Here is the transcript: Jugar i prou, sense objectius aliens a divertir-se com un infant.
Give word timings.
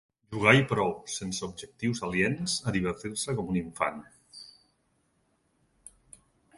Jugar 0.35 0.53
i 0.59 0.61
prou, 0.69 0.93
sense 1.15 1.43
objectius 1.49 2.01
aliens 2.09 2.57
a 2.71 2.75
divertir-se 2.79 3.39
com 3.41 3.55
un 3.55 3.63
infant. 3.65 4.03